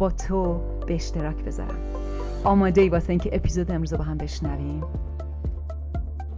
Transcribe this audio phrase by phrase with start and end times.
[0.00, 1.94] با تو به اشتراک بذارم.
[2.44, 4.84] آماده ای واسه اینکه اپیزود امروز با هم بشنویم.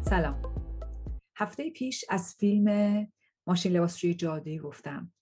[0.00, 0.42] سلام.
[1.36, 3.06] هفته پیش از فیلم
[3.46, 5.12] ماشین لباسشوی جادویی گفتم.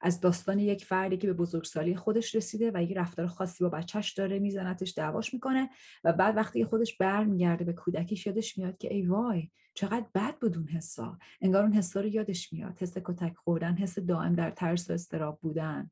[0.00, 4.12] از داستان یک فردی که به بزرگسالی خودش رسیده و یک رفتار خاصی با بچهش
[4.12, 5.70] داره میزنتش دعواش می‌کنه
[6.04, 10.56] و بعد وقتی خودش برمیگرده به کودکیش یادش میاد که ای وای چقدر بد بود
[10.56, 11.18] اون حسا.
[11.40, 12.78] انگار اون حسا رو یادش میاد.
[12.78, 15.90] حس کتک خوردن حس دائم در ترس و استراب بودن.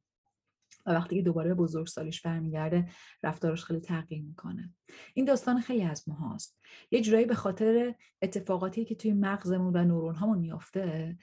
[0.94, 2.88] وقتی که دوباره به بزرگسالیش برمیگرده
[3.22, 4.74] رفتارش خیلی تغییر می‌کنه.
[5.14, 6.60] این داستان خیلی از ماهاست.
[6.90, 11.16] یه جورایی به خاطر اتفاقاتی که توی مغزمون و نورون هامون میافته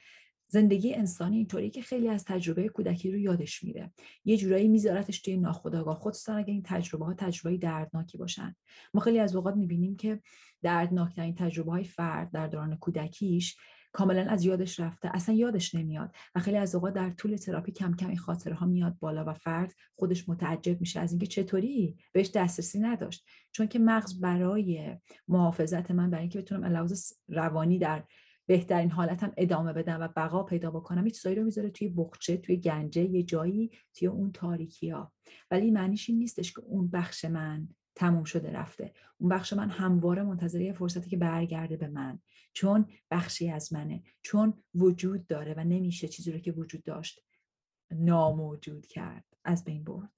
[0.49, 3.91] زندگی انسانی اینطوری که خیلی از تجربه کودکی رو یادش میره.
[4.25, 5.99] یه جورایی میذارتش توی ناخودآگاه.
[5.99, 8.55] خصوصا اگه این تجربه ها تجربه دردناکی باشن.
[8.93, 10.21] ما خیلی از اوقات می‌بینیم که
[10.61, 13.57] دردناکترین تجربه های فرد در دوران کودکیش
[13.91, 15.09] کاملا از یادش رفته.
[15.13, 16.15] اصلا یادش نمیاد.
[16.35, 19.33] و خیلی از اوقات در طول تراپی کم کم این خاطره ها میاد بالا و
[19.33, 23.25] فرد خودش متعجب میشه از اینکه چطوری؟ بهش دسترسی نداشت.
[23.51, 24.95] چون که مغز برای
[25.27, 28.03] محافظت من برای اینکه بتونم لحاظ روانی در
[28.47, 32.57] بهترین حالتم ادامه بدم و بقا پیدا بکنم هیچ چیزایی رو می‌ذاره توی بخچه توی
[32.57, 35.13] گنجه یه جایی توی اون تاریکی ها
[35.51, 37.67] ولی معنیش این نیستش که اون بخش من
[37.97, 38.93] تموم شده رفته.
[39.17, 42.19] اون بخش من همواره منتظر فرصتی که برگرده به من.
[42.53, 44.03] چون بخشی از منه.
[44.21, 47.23] چون وجود داره و نمیشه چیزی رو که وجود داشت
[47.91, 49.25] ناموجود کرد.
[49.43, 50.09] از بین برد.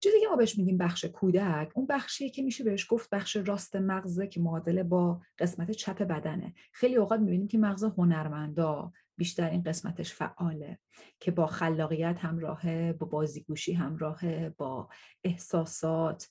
[0.00, 3.76] چیزی که ما بهش میگیم بخش کودک اون بخشیه که میشه بهش گفت بخش راست
[3.76, 6.54] مغزه که معادله با قسمت چپ بدنه.
[6.72, 10.78] خیلی اوقات می‌بینیم که مغز هنرمندا بیشتر این قسمتش فعاله
[11.20, 14.88] که با خلاقیت همراهه با بازیگوشی همراهه با
[15.24, 16.28] احساسات.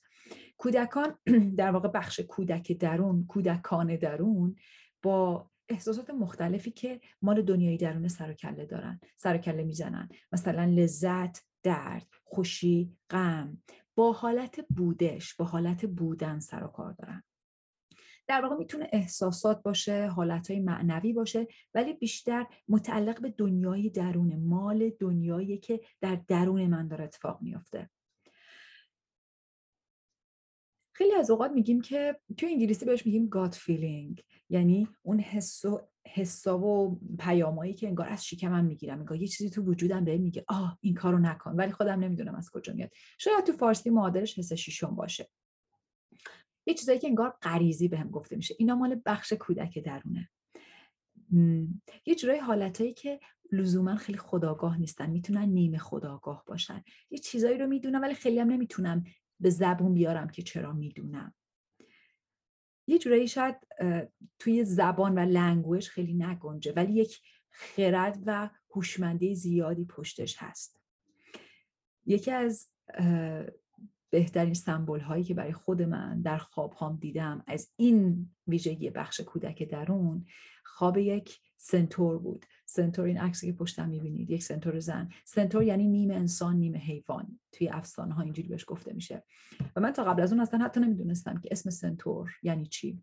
[0.56, 1.18] کودکان
[1.58, 4.56] در واقع بخش کودک درون کودکان درون
[5.02, 10.08] با احساسات مختلفی که مال دنیای درون سر و کله دارن سر و کله می‌زنن.
[10.32, 13.62] مثلا لذت درد خوشی غم
[13.94, 17.22] با حالت بودش با حالت بودن سر و کار دارن.
[18.26, 24.90] در واقع می‌تونه احساسات باشه حالتهای معنوی باشه ولی بیشتر متعلق به دنیای درون مال
[24.90, 27.90] دنیایی که در درون من داره اتفاق میافته.
[30.92, 35.80] خیلی از اوقات میگیم که تو انگلیسی بهش میگیم گاد فیلینگ یعنی اون حس و
[36.06, 40.44] حسا و پیامایی که انگار از شکمم می‌گیرم انگار یه چیزی تو وجودم به میگه
[40.48, 41.56] آه این کارو نکن.
[41.56, 42.90] ولی خودم نمی‌دونم از کجا میاد.
[43.18, 45.28] شاید تو فارسی معادلش حس شیشم باشه.
[46.66, 48.54] یه چیزایی که انگار غریزی بهم گفته میشه.
[48.58, 50.30] اینا مال بخش کودک درونه.
[52.06, 53.20] یه جورای حالتایی که
[53.52, 56.84] لزوما خیلی خداگاه نیستن می‌تونن نیمه خداگاه باشن.
[57.10, 59.04] یه چیزایی رو می‌دونم ولی خیلی هم نمی‌تونم
[59.40, 61.34] به زبون بیارم که چرا می‌دونم.
[62.86, 63.56] یه جورایی شاید
[64.38, 70.80] توی زبان و لنگویج خیلی نگنجه ولی یک خرد و هوشمندی زیادی پشتش هست.
[72.06, 72.68] یکی از
[74.16, 79.20] بهترین سمبل هایی که برای خود من در خواب هام دیدم از این ویژگی بخش
[79.20, 80.24] کودک درون
[80.64, 82.46] خواب یک سنتور بود.
[82.66, 85.08] سنتور این عکسی که پشتم می‌بینید یک سنتور زن.
[85.24, 87.40] سنتور یعنی نیم انسان نیم حیوان.
[87.52, 89.24] توی افسانه ها اینجوری بهش گفته میشه.
[89.76, 93.02] و من تا قبل از اون اصلا حتی نمی‌دونستم که اسم سنتور یعنی چی.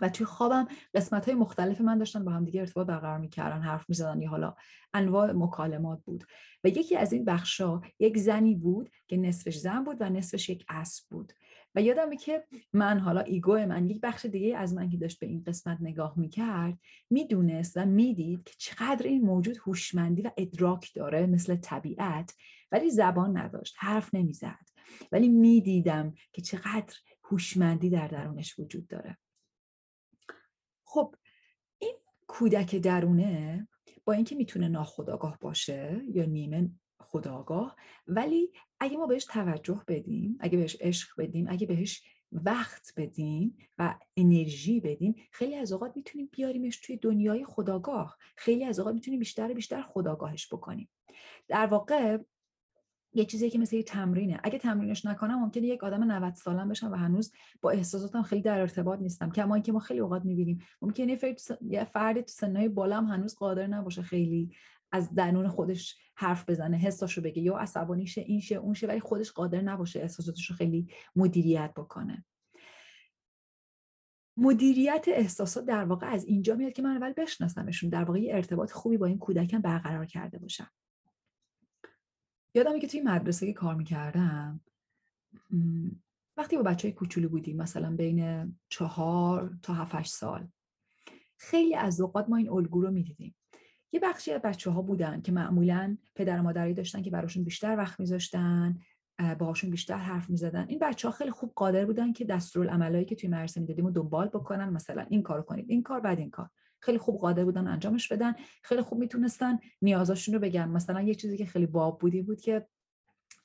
[0.00, 3.84] و توی خوابم قسمت های مختلف من داشتن با هم دیگه ارتباط برقرار می‌کردن حرف
[3.88, 4.22] می‌زدن.
[4.22, 4.54] یا حالا
[4.94, 6.24] انواع مکالمات بود.
[6.64, 10.64] و یکی از این بخشا یک زنی بود که نصفش زن بود و نصفش یک
[10.68, 11.32] اسب بود.
[11.74, 15.26] و یادمه که من حالا ایگو من یک بخش دیگه از من که داشت به
[15.26, 16.78] این قسمت نگاه می‌کرد
[17.10, 22.34] می‌دونست و می‌دید که چقدر این موجود هوشمندی و ادراک داره مثل طبیعت
[22.72, 24.68] ولی زبان نداشت حرف نمی‌زد.
[25.12, 26.94] ولی می‌دیدم که چقدر
[27.24, 29.18] هوشمندی در درونش وجود داره.
[30.92, 31.14] خب
[31.78, 31.96] این
[32.26, 33.68] کودک درونه
[34.04, 36.70] با اینکه می‌تونه ناخودآگاه باشه یا نیمه
[37.00, 37.76] خداگاه
[38.06, 42.02] ولی اگه ما بهش توجه بدیم اگه بهش عشق بدیم اگه بهش
[42.32, 48.78] وقت بدیم و انرژی بدیم خیلی از اوقات می‌تونیم بیاریمش توی دنیای خداگاه خیلی از
[48.78, 50.88] اوقات می‌تونیم بیشتر بیشتر خداگاهش بکنیم.
[51.48, 52.18] در واقع
[53.14, 54.40] یه چیزی که مثل یه تمرینه.
[54.44, 58.60] اگه تمرینش نکنم ممکنه یک آدم 90 سالم بشم و هنوز با احساساتم خیلی در
[58.60, 59.30] ارتباط نیستم.
[59.30, 60.58] کما اینکه ما خیلی اوقات می‌بینیم.
[60.82, 61.18] ممکنه
[61.60, 64.50] یه فرد تو سنهای بالا هنوز قادر نباشه خیلی
[64.92, 67.42] از درون خودش حرف بزنه حساشو بگه.
[67.42, 71.72] یا عصبانی شه این شه اون شه ولی خودش قادر نباشه احساساتش رو خیلی مدیریت
[71.76, 72.24] بکنه.
[74.36, 78.96] مدیریت احساسات در واقع از اینجا میاد که من اول بشناسمشون در واقع ارتباط خوبی
[78.96, 80.70] با این کودکم برقرار کرده باشم.
[82.54, 84.60] یادمه که توی مدرسه که کار می‌کردم
[86.36, 90.48] وقتی با بچه های کوچولو بودیم مثلا بین چهار تا هفت سال
[91.36, 93.34] خیلی از اوقات ما این الگو رو می‌دیدیم.
[93.92, 97.76] یه بخشی از بچه ها بودن که معمولا پدر و مادری داشتن که براشون بیشتر
[97.76, 98.78] وقت میذاشتن
[99.38, 100.66] باهاشون بیشتر حرف می‌زدن.
[100.68, 104.28] این بچه ها خیلی خوب قادر بودن که دستورالعملایی که توی مدرسه می‌دادیم و دنبال
[104.28, 106.50] بکنن مثلا این کارو کنید این کار بعد این کار.
[106.80, 108.34] خیلی خوب قادر بودن انجامش بدن.
[108.62, 110.68] خیلی خوب می‌تونستن نیازاشون رو بگن.
[110.68, 112.66] مثلا یه چیزی که خیلی باب بودی بود که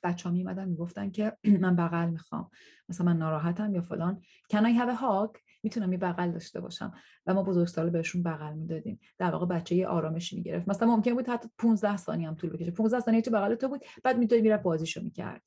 [0.02, 2.50] بچه ها میمدن می‌گفتن که من بغل می‌خوام.
[2.88, 4.22] مثلا من ناراحتم یا فلان.
[4.52, 6.92] Can I have a می‌تونم یه بغل داشته باشم.
[7.26, 9.00] و ما بزرگسال بهشون بغل می‌دادیم.
[9.18, 10.68] در واقع بچه یه آرامشی می‌گرفت.
[10.68, 12.70] مثلا ممکن بود حتی 15 ثانیه هم طول بکشه.
[12.70, 13.84] 15 ثانیه تو بغل تو بود.
[14.04, 15.42] بعد می‌تونی میره بازیشو می‌کرد.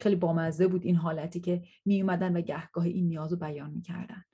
[0.00, 4.24] خیلی بامزه بود این حالتی که میومدن و گهگاه این نیازو بیان می‌کردن.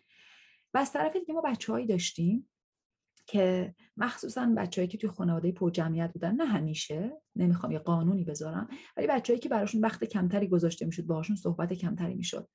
[0.75, 2.49] و از طرف دیگه ما بچههایی داشتیم.
[3.27, 8.69] که مخصوصا بچههایی که توی خانواده پر جمعیت بودن نه همیشه نمی‌خوام یه قانونی بذارم
[8.97, 12.49] ولی بچههایی که براشون وقت کمتری گذاشته می‌شد باهاشون صحبت کمتری می‌شد.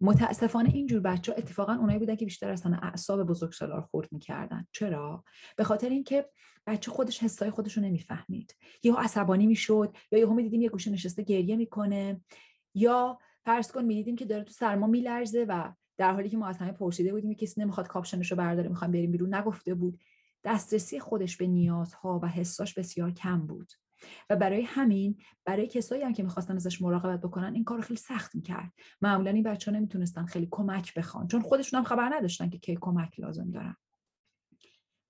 [0.00, 4.66] متاسفانه اینجور بچه ها اتفاقا اونایی بودن که بیشتر اصلا اعصاب بزرگسالار خورد می‌کردن.
[4.72, 5.24] چرا؟
[5.56, 6.28] به خاطر اینکه
[6.66, 8.56] بچه خودش حسای خودش رو نمی‌فهمید.
[8.82, 12.20] یا عصبانی می‌شد یا یهو می‌دیدیم یه گوشه نشسته گریه می‌کنه
[12.74, 16.58] یا فرض کن می‌دیدیم که داره تو سرما میلرزه و در حالی که ما از
[16.58, 19.34] همه پرسیده بودیم کسی نمی‌خواد کاپشنش رو برداره می‌خوام بریم بیرون.
[19.34, 20.00] نگفته بود.
[20.44, 23.72] دسترسی خودش به نیازها و حساش بسیار کم بود.
[24.30, 28.34] و برای همین برای کسایی هم که می‌خواستن ازش مراقبت بکنن این کار خیلی سخت
[28.34, 28.72] می‌کرد.
[29.00, 32.78] معمولا این بچه ها نمی‌تونستن خیلی کمک بخوان چون خودشون هم خبر نداشتن که کی
[32.80, 33.76] کمک لازم دارن.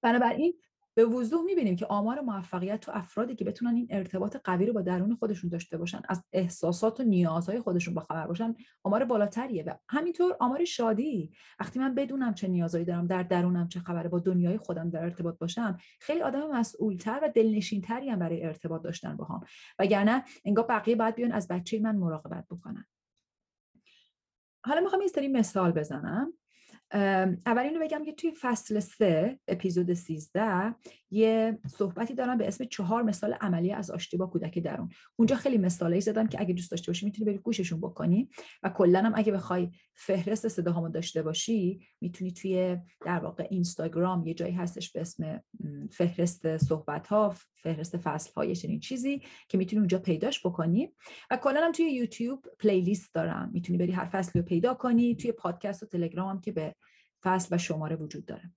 [0.02, 0.54] بنابراین
[0.96, 4.82] به وضوح می‌بینیم که آمار موفقیت تو افرادی که بتونن این ارتباط قوی رو با
[4.82, 9.64] درون خودشون داشته باشن از احساسات و نیازهای خودشون خبر باشن آمار بالاتریه.
[9.64, 11.32] و همینطور آمار شادی.
[11.60, 15.38] وقتی من بدونم چه نیازهایی دارم در درونم چه خبره با دنیای خودم در ارتباط
[15.38, 19.44] باشم خیلی آدم مسئولتر و دلنشینتری هم برای ارتباط داشتن باهام.
[19.78, 22.86] وگرنه انگار بقیه باید بیان از بچه من مراقبت بکنن.
[24.66, 26.32] حالا می‌خوام یه سری مثال بزنم.
[27.46, 30.74] اول اینو بگم که توی فصل سه اپیزود 13
[31.10, 34.88] یه صحبتی دارم به اسم چهار مثال عملی از آشتی با کودک درون.
[35.16, 38.28] اونجا خیلی مثالایی زدم که اگه دوست داشته باشی می‌تونی بری گوششون بکنی
[38.62, 42.76] و کلا هم اگه بخوای فهرست صداهامو داشته باشی می‌تونی توی
[43.06, 45.42] در واقع اینستاگرام یه جایی هستش به اسم
[45.90, 50.92] فهرست صحبت ها فهرست فصل های چنین چیزی که می‌تونی اونجا پیداش بکنی.
[51.30, 53.50] و کلا هم توی یوتیوب پلیلیست دارم.
[53.52, 55.14] می‌تونی بری هر فصلی رو پیدا کنی.
[55.14, 56.74] توی پادکست و تلگرام هم که به
[57.24, 58.52] فصل و شماره وجود داره.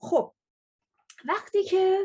[0.00, 0.34] خب
[1.28, 1.98] وقتی که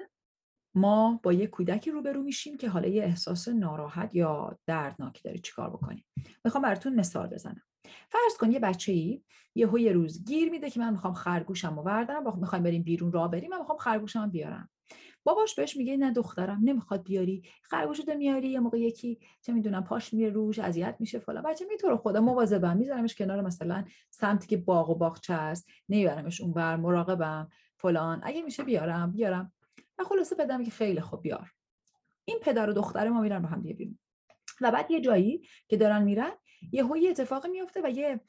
[0.75, 5.69] ما با یه کودکی روبرو میشیم که حالا یه احساس ناراحت یا دردناک داره چیکار
[5.69, 6.06] بکنیم.
[6.45, 7.63] می‌خوام براتون مثال بزنم.
[8.10, 9.24] فرض کن یه بچه ای
[9.56, 13.50] یه روز گیر میده که من می‌خوام خرگوشم رو بردارم می‌خوایم بریم بیرون راه بریم
[13.51, 14.69] من می‌خوام خرگوشم بیارم.
[15.28, 17.44] باباش بهش میگه نه دخترم نمی‌خواد بیاری.
[17.62, 21.44] خرگوشت میاری یه موقع یکی چه می‌دونم پاش میره روش اذیت میشه فلان.
[21.44, 26.76] بچه می‌تونه خدا مواظبم میذارمش کنار مثلا سمتی که باغ و باغچه است نمیبرمش اونور
[26.76, 28.22] مراقبم فلان.
[28.24, 29.54] اگه میشه بیارم بیارم.
[30.00, 31.52] و خلاصه بدم که خیلی خوب بیار.
[32.26, 34.00] این پدر و دختر ما میرن با هم بیرون.
[34.62, 36.31] و بعد یه جایی که دارن میرن
[36.72, 38.19] یه یه اتفاقی میفته و یه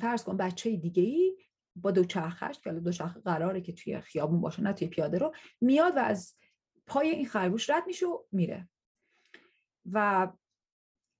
[0.00, 1.36] فرض کن بچه دیگه ای
[1.82, 5.34] با دو چرخش که دو چرخ قراره که توی خیابون باشه نه توی پیاده رو
[5.60, 6.34] میاد و از
[6.86, 8.68] پای این خرگوش رد میشه و میره.
[9.92, 10.28] و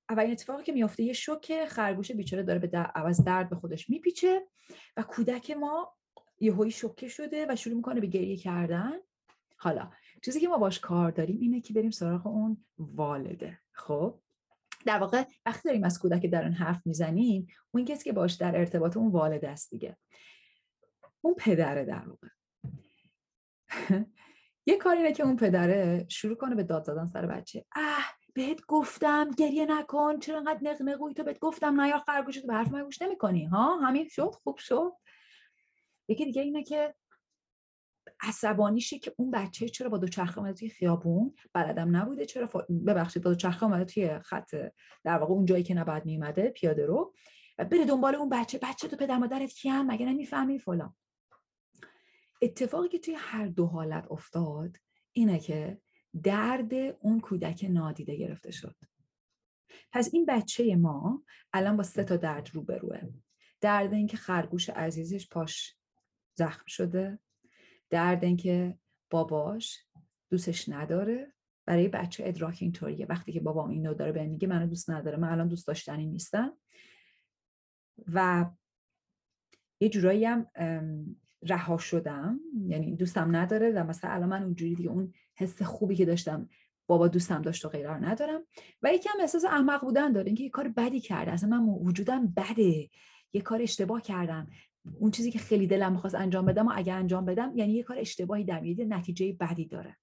[0.09, 2.85] اولین اتفاقی که میافته یه شوک خرگوش بیچاره داره به در...
[2.85, 4.47] عوض درد به خودش میپیچه
[4.97, 5.95] و کودک ما
[6.41, 8.93] یهویی شوکه شده و شروع می‌کنه به گریه کردن.
[9.57, 9.91] حالا
[10.25, 13.59] چیزی که ما باش کار داریم اینه که بریم سراغ اون والده.
[13.73, 14.21] خب
[14.87, 18.97] در واقع وقتی داریم از کودک درون حرف می‌زنیم اون کسی که باش در ارتباط
[18.97, 19.97] اون والده است دیگه.
[21.21, 22.29] اون پدره در واقع
[24.67, 27.65] یه کاری اینه که اون پدره شروع کنه به داد زدن سر بچه.
[27.77, 32.55] اه بهت گفتم گریه نکن چرا انقدر نقنقوی تو؟ بهت گفتم نه یا خرگوشت به
[32.55, 33.45] حرف من گوش نمی‌کنی.
[33.45, 34.93] ها همین شد خوب شد.
[36.09, 36.95] یکی دیگه اینه که
[38.21, 42.49] عصبانیشه که اون بچه چرا با دو چرخه اومده توی خیابون؟ بلدم نبوده چرا
[42.87, 44.55] ببخشید با دو چرخه اومده توی خط
[45.05, 47.15] در واقع اون جایی که نباید میومده پیاده رو.
[47.59, 50.95] بره دنبال اون بچه بچه تو پدر مادرت کیان؟ مگه نمی‌فهمی؟ فلان.
[52.43, 54.77] اتفاقی که توی هر دو حالت افتاد
[55.13, 55.81] اینه که
[56.23, 58.77] درد اون کودک نادیده گرفته شد.
[59.93, 63.01] پس این بچه ما الان با سه تا درد روبروه.
[63.61, 65.77] درد اینکه خرگوش عزیزش پاش
[66.35, 67.19] زخم شده.
[67.91, 68.79] درد اینکه
[69.11, 69.87] باباش
[70.31, 71.33] دوستش نداره.
[71.67, 73.07] برای بچه ادراک اینطوریه.
[73.07, 75.17] وقتی که بابام اینو داره به میگه منو دوست نداره.
[75.17, 76.59] من الان دوست داشتنی نیستم.
[78.07, 78.47] و
[79.81, 80.47] یه جورایی هم
[81.43, 82.41] رها شدم.
[82.67, 86.49] یعنی دوستم نداره و مثلا الان من اونجوری دیگه اون حس خوبی که داشتم
[86.87, 88.41] بابا دوستم داشت و غیره ندارم.
[88.83, 91.33] و یکی هم احساس احمق بودن داره اینکه یه کار بدی کرده.
[91.33, 92.89] اصلا من وجودم بده.
[93.33, 94.49] یه کار اشتباه کردم.
[94.99, 97.99] اون چیزی که خیلی دلم می‌خواست انجام بدم و اگر انجام بدم یعنی یه کار
[97.99, 98.65] اشتباهی دارم.
[98.65, 99.97] یه نتیجه بدی داره.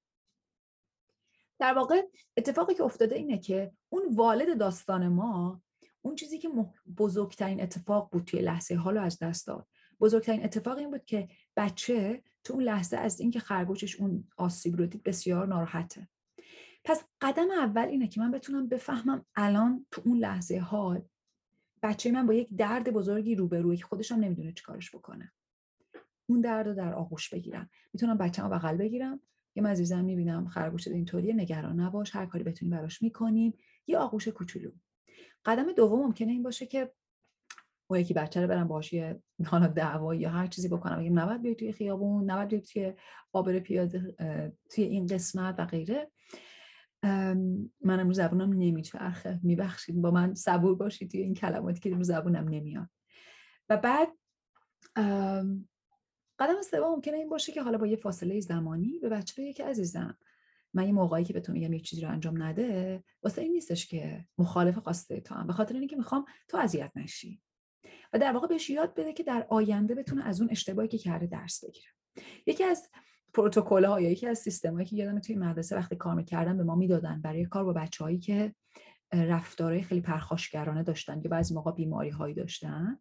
[1.60, 2.01] در واقع
[2.38, 5.62] اتفاقی که افتاده اینه که اون والد داستان ما
[6.01, 6.50] اون چیزی که
[6.98, 9.68] بزرگترین اتفاق بود توی لحظه حالو از دست داد.
[9.99, 14.85] بزرگترین اتفاق این بود که بچه تو اون لحظه از اینکه خرگوشش اون آسیب رو
[14.85, 16.07] دید بسیار ناراحته.
[16.83, 21.01] پس قدم اول اینه که من بتونم بفهمم الان تو اون لحظه حال
[21.83, 25.31] بچه من با یک درد بزرگی روبروه که خودش هم نمی‌دونه چیکارش بکنه.
[26.29, 27.69] اون درد رو در آغوش بگیرم.
[27.93, 29.19] می‌تونم بچه رو بغل بگیرم.
[29.55, 32.15] یه مزیزم می‌بینم خرگوش اینطوریه نگران نباش.
[32.15, 33.53] هر کاری بتونیم براش می‌کنیم
[33.87, 34.71] یه آغوش کوچولو.
[35.45, 36.91] قدم دوم ممکنه این باشه که
[37.88, 41.00] با یکی بچه رو برم یه حالا دعوا یا هر چیزی بکنم.
[41.00, 42.94] بگیم نباید بیای توی خیابون نباید بیای توی
[43.34, 44.15] آبر پیاده
[44.70, 46.12] توی این قسمت و غیره.
[47.82, 49.39] من امروز زبونم نمیچرخه.
[49.44, 50.01] میبخشید.
[50.01, 52.89] با من صبور باشید توی این کلماتی که امروز زبونم نمیاد.
[53.70, 54.10] و بعد
[56.39, 59.65] قدم سوم ممکنه این باشه که حالا با یه فاصله زمانی به بچه بگه که
[59.65, 60.18] عزیزم
[60.74, 63.88] من یه موقعی که به تو میگم یه چیزی رو انجام نده واسه این نیستش
[63.88, 67.42] که مخالف خواسته تو هم به خاطر اینکه می‌خوام تو اذیت نشی.
[68.13, 71.27] و در واقع بهش یاد بده که در آینده بتونه از اون اشتباهی که کرده
[71.27, 71.88] درس بگیره.
[72.45, 72.89] یکی از
[73.33, 76.75] پروتکل ها یا یکی از سیستمایی که یادم توی مدرسه وقتی کار می‌کردن به ما
[76.75, 78.55] می‌دادن برای کار با بچههایی که
[79.13, 83.00] رفتارهای خیلی پرخاشگرانه داشتن که بعضی موقع بیماری هایی داشتن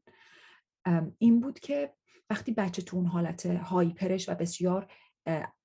[1.18, 1.92] این بود که
[2.30, 4.92] وقتی بچه تو اون حالت هایپرش و بسیار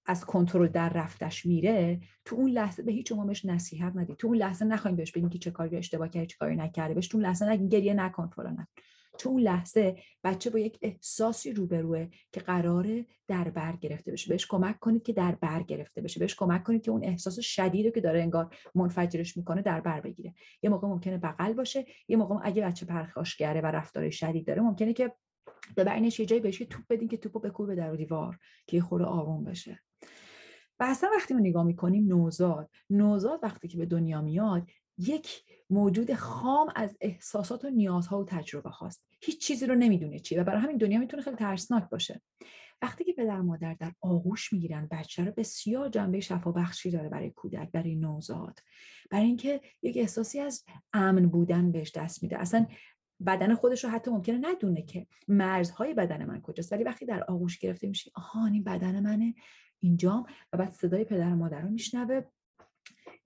[0.05, 4.37] از کنترل در رفتش میره تو اون لحظه به هیچ بهش نصیحت ندید تو اون
[4.37, 7.25] لحظه نخوایم بهش بگیم که چه کاری اشتباه کردی چه کاری نکرده بهش تو اون
[7.25, 8.67] لحظه نگین گریه نکن فلان
[9.19, 14.29] تو اون لحظه بچه با یک احساسی روبروه که قراره در بر گرفته بشه.
[14.29, 16.19] بهش کمک کنید که در بر گرفته بشه.
[16.19, 20.01] بهش کمک کنید که اون احساس شدید رو که داره انگار منفجرش می‌کنه در بر
[20.01, 20.33] بگیره.
[20.63, 24.93] یه موقع ممکنه بغل باشه یه موقع اگه بچه پرخاشگره و رفتار شدید داره ممکنه
[24.93, 25.13] که
[25.77, 29.43] ببرینش یه جایی بهش توپ بدین که توپو بکوبه در دیوار که یه خورده آروم
[29.43, 29.79] بشه.
[30.79, 32.69] و اصلا وقتی ما نگاه می‌کنیم نوزاد.
[32.89, 38.69] نوزاد وقتی که به دنیا میاد یک موجود خام از احساسات و نیازها و تجربه
[38.69, 39.03] هاست.
[39.21, 42.21] هیچ چیزی رو نمی‌دونه چی و برای همین دنیا می‌تونه خیلی ترسناک باشه.
[42.81, 47.29] وقتی که پدر مادر در آغوش می‌گیرن بچه رو بسیار جنبه شفا بخشی داره برای
[47.29, 48.59] کودک برای نوزاد
[49.09, 52.39] برای اینکه یک احساسی از امن بودن بهش دست میده.
[52.39, 52.65] اصلا
[53.25, 56.73] بدن خودش رو حتی ممکنه ندونه که مرزهای بدن من کجاست.
[56.73, 59.33] ولی وقتی در آغوش گرفته میشه آها این بدن منه
[59.79, 60.25] اینجام.
[60.53, 62.21] و بعد صدای پدر و مادر رو میشنوه.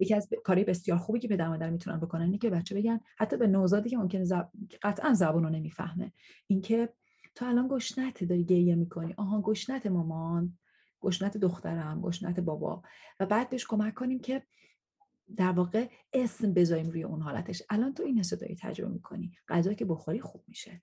[0.04, 3.38] یکی از کاری بسیار خوبی که پدر مادر می‌تونن بکنن اینه که بچه بگن حتی
[3.38, 4.50] به نوزادی که ممکنه زب...
[4.82, 6.14] قطعا زبون رو نمی‌فهمه.
[6.48, 6.90] اینکه
[7.36, 9.14] تو الان گشنته داری گریه می‌کنی.
[9.18, 10.58] آها گشنت مامان
[11.02, 12.84] گشنت دخترم گشنت بابا.
[13.20, 14.44] و بعد بهش کمک کنیم که
[15.36, 17.64] در واقع اسم بذاریم روی اون حالتش.
[17.70, 19.32] الان تو این حسو داری تجربه می‌کنی.
[19.48, 20.82] غذا که بخوری خوب میشه.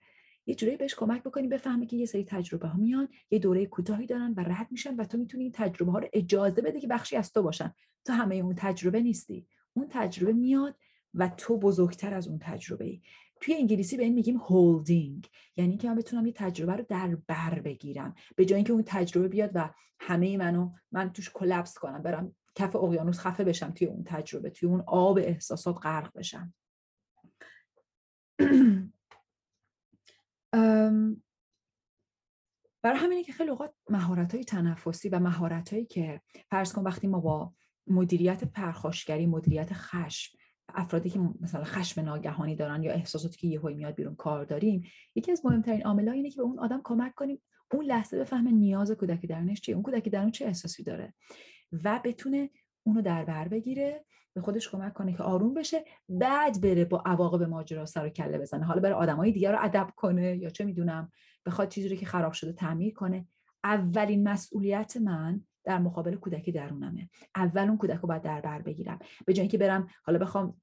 [0.50, 4.06] یه جوری بهش کمک بکنی بفهمه که یه سری تجربه ها میان یه دوره کوتاهی
[4.06, 7.16] دارن و رد میشن و تو می‌تونی این تجربه ها رو اجازه بده که بخشی
[7.16, 7.74] از تو باشن.
[8.04, 9.46] تو همه اون تجربه نیستی.
[9.72, 10.76] اون تجربه میاد
[11.14, 13.00] و تو بزرگتر از اون تجربه ای
[13.40, 17.60] توی انگلیسی به این میگیم هولدینگ یعنی که من بتونم یه تجربه رو در بر
[17.60, 18.14] بگیرم.
[18.36, 22.76] به جای اینکه اون تجربه بیاد و همه منو من توش کلپس کنم برم کف
[22.76, 26.54] اقیانوس خفه بشم توی اون تجربه توی اون آب احساسات غرق بشم.
[32.82, 37.06] برای همینه که خیلی اوقات مهارت های تنفسی و مهارت هایی که فرض کن وقتی
[37.06, 37.52] ما با
[37.86, 40.38] مدیریت پرخاشگری مدیریت خشم
[40.74, 44.82] افرادی که مثلا خشم ناگهانی دارن یا احساساتی که یهو میاد بیرون کار داریم
[45.14, 47.42] یکی از مهمترین عامل‌ها اینه که به اون آدم کمک کنیم
[47.72, 51.14] اون لحظه بفهمه نیاز کودک درونش چیه اون کودک درون چه احساسی داره
[51.72, 52.50] و بتونه
[52.90, 54.04] اونو در بر بگیره
[54.34, 58.38] به خودش کمک کنه که آروم بشه بعد بره با عواقب ماجرا سر و کله
[58.38, 58.64] بزنه.
[58.64, 61.12] حالا بره آدمای دیگر رو ادب کنه یا چه می‌دونم
[61.46, 63.26] بخواد چیزی رو که خراب شده تعمیر کنه.
[63.64, 67.08] اولین مسئولیت من در مقابل کودک درونمه.
[67.36, 68.98] اول اون کودک رو باید در بر بگیرم.
[69.26, 70.60] به جای اینکه برم حالا بخوام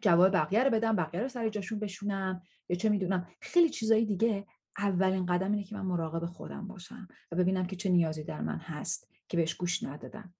[0.00, 3.26] جواب بقیه رو بدم بقیه رو سر جاشون بشونم یا چه می‌دونم.
[3.40, 4.46] خیلی چیزایی دیگه
[4.78, 8.58] اولین قدم اینه که من مراقب خودم باشم و ببینم که چه نیازی در من
[8.58, 10.34] هست که بهش گوش ندادم.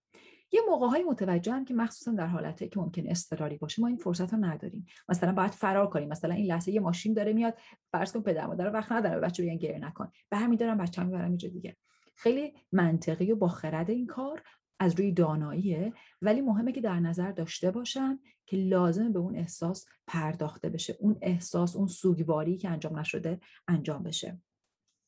[0.52, 3.96] یه موقع های متوجه هم که مخصوصا در حالتی که ممکن اضطراری باشه ما این
[3.96, 4.86] فرصت رو نداریم.
[5.08, 6.08] مثلا باید فرار کنیم.
[6.08, 7.54] مثلا این لحظه یه ماشین داره میاد
[7.92, 10.10] فرض کن پدر مادر وقت نداره بچه بگن گریه نکن.
[10.30, 11.76] برمیدارم بچه‌ام می‌برم اینجا دیگه.
[12.16, 14.42] خیلی منطقی و با خرد این کار
[14.80, 15.92] از روی داناییه.
[16.22, 20.96] ولی مهمه که در نظر داشته باشم که لازمه به اون احساس پرداخته بشه.
[21.00, 24.40] اون احساس اون سوگواری که انجام نشده انجام بشه.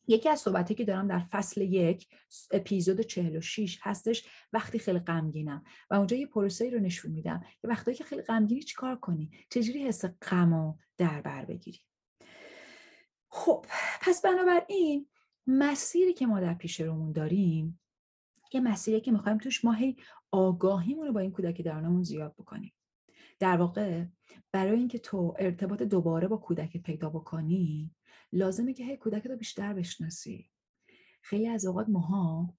[0.09, 2.09] یکی از صحبتی که دارم در فصل یک
[2.51, 5.65] اپیزود 46 هستش وقتی خیلی غمگینم.
[5.91, 9.87] و اونجا یه پروسه رو نشون میدم که وقتی که خیلی غمگینی چیکار کنی؟ چجوری
[9.87, 11.81] حس غم در بر بگیری؟
[13.31, 13.67] خب
[14.01, 15.07] پس بنابراین
[15.47, 17.81] مسیری که ما در پیش رومون داریم
[18.53, 19.97] یه مسیری که می‌خوایم توش ما هی
[20.31, 22.73] آگاهیمون رو با این کودک درونمون زیاد بکنیم.
[23.39, 24.05] در واقع
[24.53, 27.95] برای اینکه تو ارتباط دوباره با کودک پیدا بکنی
[28.33, 30.51] لازمه که هی کودک رو بیشتر بشناسی.
[31.23, 32.55] خیلی از اوقات ماها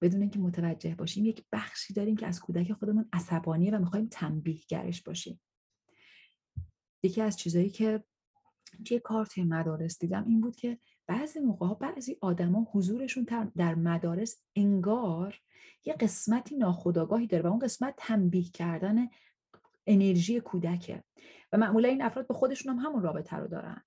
[0.00, 4.60] بدون اینکه متوجه باشیم یک بخشی داریم که از کودک خودمون عصبانیه و می‌خوایم تنبیه
[4.68, 5.40] گرش باشیم.
[7.02, 8.04] یکی از چیزایی که
[8.84, 14.42] توی کار توی مدارس دیدم این بود که بعضی موقع بعضی آدما حضورشون در مدارس
[14.56, 15.40] انگار
[15.84, 19.08] یه قسمتی ناخودآگاهی داره و اون قسمت تنبیه کردن
[19.86, 21.04] انرژی کودکه.
[21.52, 23.84] و معمولا این افراد به خودشون هم همون رابطه رو دارن.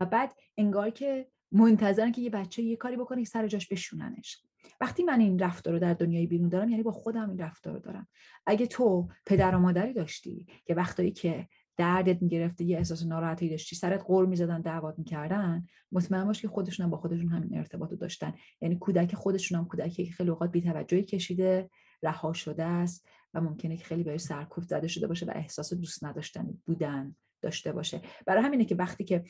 [0.00, 4.42] و بعد انگار که منتظرن که یه بچه یه کاری بکنه که سر جاش بشوننش.
[4.80, 7.80] وقتی من این رفتار رو در دنیای بیرون دارم یعنی با خودم این رفتار رو
[7.80, 8.08] دارم.
[8.46, 13.76] اگه تو پدر و مادری داشتی که وقتایی که دردت می‌گرفته یه احساس ناراحتی داشتی
[13.76, 18.34] سرت قور می‌زدن دعوات می‌کردن مطمئن باش که خودشون هم با خودشون همین ارتباط داشتن.
[18.60, 21.70] یعنی کودک خودشون هم کودکی که خیلی اوقات بی‌توجهی کشیده
[22.02, 26.04] رها شده است و ممکنه که خیلی بهش سرکوفت زده شده باشه و احساس دوست
[26.04, 28.00] نداشتن بودن داشته باشه.
[28.26, 29.24] برای همینه که وقتی که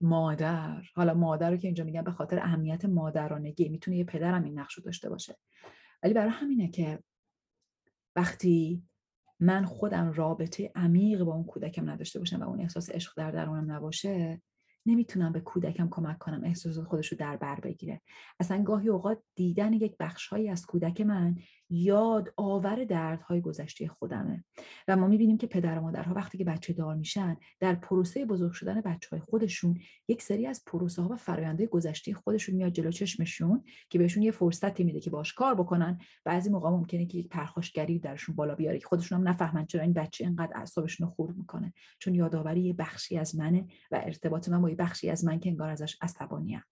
[0.00, 0.82] مادر.
[0.94, 3.68] حالا مادر رو که اینجا میگم به خاطر اهمیت مادرانگی.
[3.68, 5.36] می‌تونه یه پدرم این نقش رو داشته باشه.
[6.02, 6.98] ولی برای همینه که
[8.16, 8.82] وقتی
[9.40, 13.72] من خودم رابطه عمیق با اون کودکم نداشته باشم و اون احساس عشق در درونم
[13.72, 14.42] نباشه
[14.86, 18.00] نمی‌تونم به کودکم کمک کنم احساس خودش رو در بر بگیره.
[18.40, 21.36] اصلا گاهی اوقات دیدن یک بخشهایی از کودک من
[21.70, 24.44] یاد آور دردهای گذشته خودمه.
[24.88, 28.52] و ما می‌بینیم که پدر و مادرها وقتی که بچه دار میشن در پروسه بزرگ
[28.52, 29.78] شدن بچه های خودشون
[30.08, 34.30] یک سری از پروسه ها و فراینده گذشته خودشون میاد جلو چشمشون که بهشون یه
[34.30, 35.98] فرصتی میده که باش کار بکنن.
[36.24, 39.92] بعضی موقع ممکنه که یک پرخاشگری درشون بالا بیاره که خودشون هم نفهمن چرا این
[39.92, 41.72] بچه اینقدر اعصابشون رو خورد می‌کنه.
[41.98, 45.50] چون یادآوری یه بخشی از منه و ارتباط من با یه بخشی از من که
[45.50, 46.62] انگار ازش عصبانیم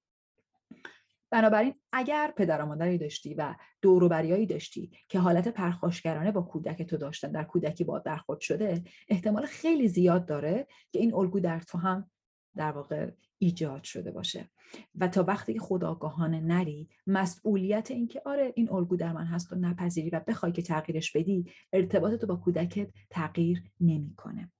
[1.30, 7.32] بنابراین اگر پدر مادری داشتی و دوروبریایی داشتی که حالت پرخاشگرانه با کودک تو داشتن
[7.32, 12.10] در کودکی با برخورد شده احتمال خیلی زیاد داره که این الگو در تو هم
[12.56, 14.50] در واقع ایجاد شده باشه.
[14.94, 19.52] و تا وقتی که خداگاهانه نری مسئولیت این که آره این الگو در من هست
[19.52, 24.52] و نپذیری و بخوای که تغییرش بدی ارتباط تو با کودکت تغییر نمی‌کنه.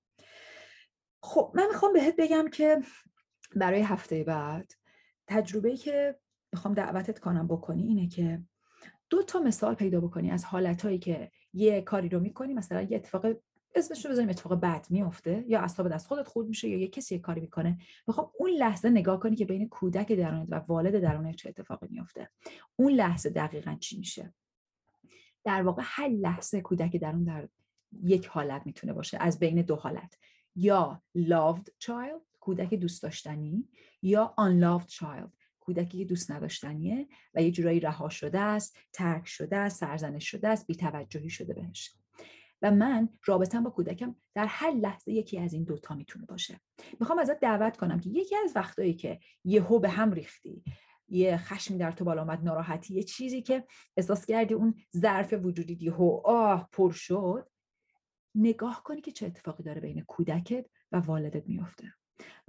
[1.22, 2.78] خب من می‌خوام بهت بگم که
[3.56, 4.72] برای هفته بعد
[5.26, 6.18] تجربه که
[6.52, 8.42] می‌خوام دعوتت کنم بکنی اینه که
[9.10, 13.26] دو تا مثال پیدا بکنی از حالتهایی که یه کاری رو می‌کنی مثلا یه اتفاق
[13.74, 17.14] اسمش رو بذاریم اتفاق بد میفته یا اصلا دست خودت خود میشه یا یه کسی
[17.14, 17.78] یه کاری می‌کنه.
[18.06, 22.30] می‌خوام اون لحظه نگاه کنی که بین کودک درونت و والد درونت چه اتفاقی میفته
[22.76, 24.34] اون لحظه دقیقا چی میشه؟
[25.44, 27.48] در واقع هر لحظه کودک درون در
[28.02, 30.18] یک حالت می‌تونه باشه از بین دو حالت.
[30.56, 33.68] یا loved child کودک دوست داشتنی
[34.02, 35.37] یا unloved child.
[35.68, 40.66] کودکی دوست نداشتنیه و یه جورایی رها شده است ترک شده است سرزنش شده است
[40.66, 41.92] بیتوجهی شده بهش.
[42.62, 46.60] و من رابطم با کودکم در هر لحظه یکی از این دوتا می‌تونه باشه.
[47.00, 50.64] می‌خوام ازت دعوت کنم که یکی از وقتایی که یهو به هم ریختی
[51.08, 53.64] یه خشمی در تو بالا آمد ناراحتی یه چیزی که
[53.96, 57.50] احساس کردی اون ظرف وجودی یهو آه پر شد
[58.34, 61.97] نگاه کنی که چه اتفاقی داره بین کودکت و والدت میفته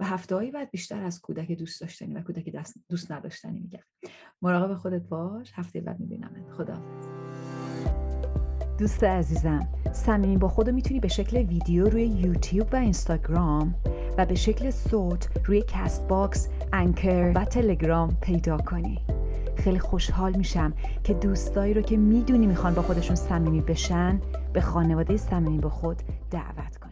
[0.00, 3.80] و هفته هایی بعد بیشتر از کودک دوست داشتنی و کودک دوست نداشتنی میگم
[4.42, 5.52] مراقب خودت باش.
[5.54, 6.50] هفته بعد میبینمت.
[6.50, 6.82] خدا
[8.78, 13.74] دوست عزیزم صمیمی با خودو می‌تونی به شکل ویدیو روی یوتیوب و اینستاگرام
[14.18, 19.00] و به شکل صوت روی Castbox، Anchor و تلگرام پیدا کنی.
[19.56, 20.72] خیلی خوشحال میشم
[21.04, 24.20] که دوستایی رو که می‌دونی می‌خوان با خودشون صمیمی بشن
[24.52, 25.96] به خانواده صمیمی با خود
[26.30, 26.89] دعوت کنی